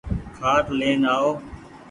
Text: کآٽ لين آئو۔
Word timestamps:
کآٽ 0.37 0.65
لين 0.79 1.01
آئو۔ 1.13 1.27